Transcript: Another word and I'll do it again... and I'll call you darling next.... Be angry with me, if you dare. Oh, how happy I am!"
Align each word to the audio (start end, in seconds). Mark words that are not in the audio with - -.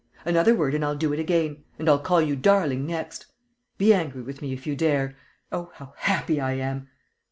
Another 0.25 0.55
word 0.55 0.73
and 0.73 0.83
I'll 0.83 0.95
do 0.95 1.13
it 1.13 1.19
again... 1.19 1.63
and 1.77 1.87
I'll 1.87 1.99
call 1.99 2.23
you 2.23 2.35
darling 2.35 2.87
next.... 2.87 3.27
Be 3.77 3.93
angry 3.93 4.23
with 4.23 4.41
me, 4.41 4.51
if 4.51 4.65
you 4.65 4.75
dare. 4.75 5.15
Oh, 5.51 5.69
how 5.75 5.93
happy 5.95 6.41
I 6.41 6.53
am!" 6.53 6.87